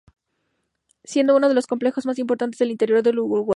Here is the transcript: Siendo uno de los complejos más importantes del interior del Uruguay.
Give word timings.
Siendo 1.03 1.35
uno 1.35 1.47
de 1.47 1.53
los 1.53 1.67
complejos 1.67 2.07
más 2.07 2.17
importantes 2.17 2.57
del 2.57 2.71
interior 2.71 3.03
del 3.03 3.19
Uruguay. 3.19 3.45